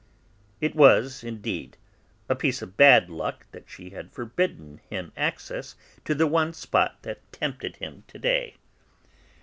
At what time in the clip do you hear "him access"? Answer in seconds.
4.89-5.75